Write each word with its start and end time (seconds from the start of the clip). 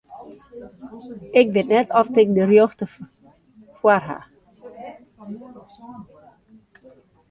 Ik 1.39 1.47
wit 1.53 1.67
net 1.69 1.93
oft 1.99 2.15
ik 2.21 2.29
de 2.35 2.43
rjochte 2.49 2.85
foar 3.79 4.03
haw. 4.09 4.23